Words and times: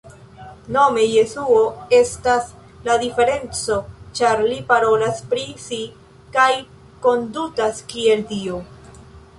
Nome 0.75 1.01
Jesuo 1.15 1.59
estas 1.97 2.47
la 2.87 2.95
diferenco 3.03 3.77
ĉar 4.21 4.43
li 4.47 4.59
parolas 4.73 5.23
pri 5.35 5.47
si 5.67 5.81
kaj 6.39 6.51
kondutas 7.07 7.89
kiel 7.93 8.27
Dio! 8.35 8.59